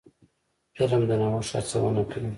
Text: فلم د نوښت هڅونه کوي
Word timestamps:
فلم 0.75 1.01
د 1.09 1.11
نوښت 1.21 1.53
هڅونه 1.69 2.03
کوي 2.11 2.29